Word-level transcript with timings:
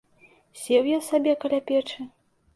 Сеў 0.61 0.89
я 0.93 0.99
сабе 1.09 1.37
каля 1.45 1.61
печы. 1.71 2.09